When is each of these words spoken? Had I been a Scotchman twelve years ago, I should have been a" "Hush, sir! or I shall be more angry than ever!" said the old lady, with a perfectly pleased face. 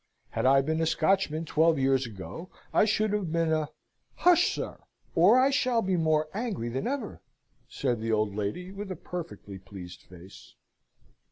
Had 0.31 0.47
I 0.47 0.61
been 0.61 0.81
a 0.81 0.87
Scotchman 0.87 1.45
twelve 1.45 1.77
years 1.77 2.07
ago, 2.07 2.49
I 2.73 2.85
should 2.85 3.13
have 3.13 3.31
been 3.31 3.51
a" 3.53 3.69
"Hush, 4.25 4.51
sir! 4.55 4.79
or 5.13 5.39
I 5.39 5.51
shall 5.51 5.83
be 5.83 5.95
more 5.95 6.27
angry 6.33 6.69
than 6.69 6.87
ever!" 6.87 7.21
said 7.69 8.01
the 8.01 8.11
old 8.11 8.33
lady, 8.35 8.71
with 8.71 8.89
a 8.91 8.95
perfectly 8.95 9.59
pleased 9.59 10.01
face. 10.01 10.55